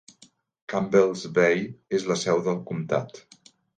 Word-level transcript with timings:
Campbell's 0.71 1.25
Bay 1.39 1.61
és 1.99 2.07
la 2.13 2.17
seu 2.23 2.43
del 2.49 2.59
comtat. 2.71 3.23